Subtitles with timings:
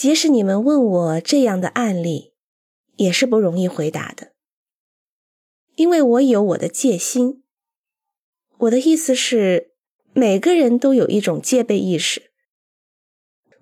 [0.00, 2.32] 即使你们问我这样的案例，
[2.96, 4.32] 也是不容易回答的，
[5.74, 7.44] 因为我有我的戒心。
[8.60, 9.74] 我的意思是，
[10.14, 12.32] 每个人都有一种戒备意识。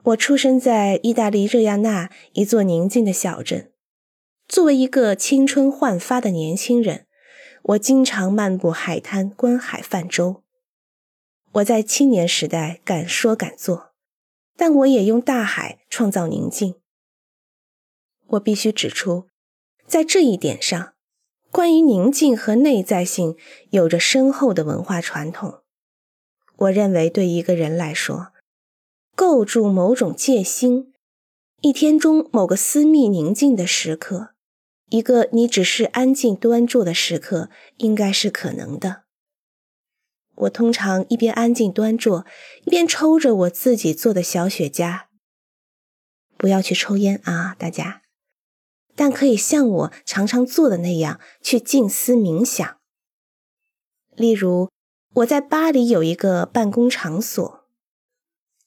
[0.04, 3.72] 我出生在意大利热亚纳一座宁静的小镇，
[4.46, 7.08] 作为一个青春焕发的年轻人，
[7.64, 10.44] 我经常漫步海滩、观海泛舟。
[11.54, 13.87] 我在青年时代敢说敢做，
[14.58, 16.74] 但我也用大海创造宁静。
[18.26, 19.28] 我必须指出，
[19.86, 20.94] 在这一点上，
[21.52, 23.36] 关于宁静和内在性
[23.70, 25.60] 有着深厚的文化传统。
[26.56, 28.32] 我认为，对一个人来说，
[29.14, 30.92] 构筑某种戒心，
[31.60, 34.34] 一天中某个私密宁静的时刻，
[34.90, 39.04] 一个你只是安静端坐的时刻，应该是可能的。
[40.42, 42.24] 我通常一边安静端坐，
[42.64, 45.06] 一边抽着我自己做的小雪茄。
[46.36, 48.02] 不要去抽烟啊，大家！
[48.94, 52.78] 但可以像我常常做的那样去静思冥想。
[54.14, 54.70] 例如，
[55.14, 57.64] 我在巴黎有一个办公场所，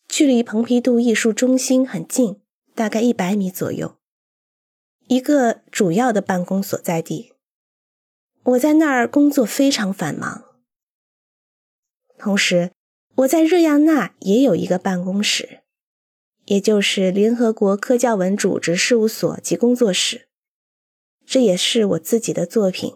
[0.08, 2.42] 距离蓬皮杜艺术中心很近，
[2.76, 3.98] 大概一百米左右，
[5.08, 7.34] 一个主要的办公所在地。
[8.44, 10.51] 我在那儿工作非常繁忙。
[12.22, 12.72] 同时，
[13.16, 15.62] 我在热亚纳也有一个办公室，
[16.46, 20.28] 也就是联合国科教文组织事务所及工作室。
[21.26, 22.94] 这也是我自己的作品。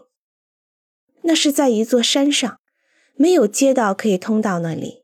[1.24, 2.60] 那是在一座山上，
[3.16, 5.04] 没有街道可以通到那里，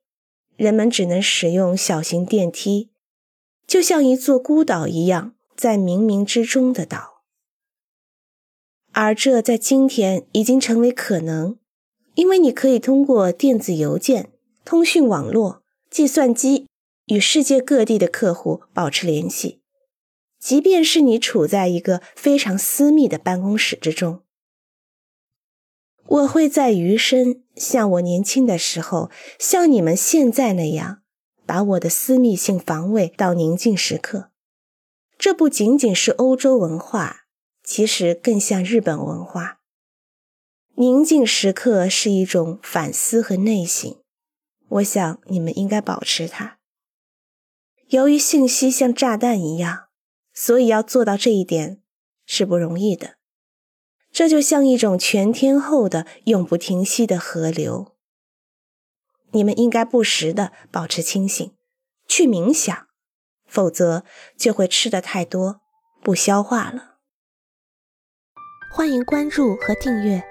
[0.55, 2.91] 人们只能使用小型电梯，
[3.65, 7.23] 就像一座孤岛一样，在冥冥之中的岛。
[8.91, 11.57] 而这在今天已经成为可能。
[12.15, 14.31] 因为你可以通过电子邮件、
[14.65, 16.67] 通讯网络、计算机
[17.05, 19.61] 与世界各地的客户保持联系，
[20.39, 24.21] 即便是你处在一个非常私密的办公室之中。
[26.05, 29.09] 我会在余生像我年轻的时候，
[29.39, 31.03] 像你们现在那样，
[31.45, 34.31] 把我的私密性防卫到宁静时刻。
[35.17, 37.27] 这不仅仅是欧洲文化，
[37.63, 39.60] 其实更像日本文化。
[40.81, 44.01] 宁静时刻是一种反思和内省，
[44.67, 46.57] 我想你们应该保持它。
[47.89, 49.89] 由于信息像炸弹一样，
[50.33, 51.83] 所以要做到这一点
[52.25, 53.17] 是不容易的。
[54.11, 57.95] 这就像一种全天候的、永不停息的河流。
[59.33, 61.55] 你们应该不时的保持清醒，
[62.07, 62.87] 去冥想，
[63.45, 64.03] 否则
[64.35, 65.61] 就会吃的太多，
[66.01, 66.95] 不消化了。
[68.73, 70.30] 欢迎关注和订阅。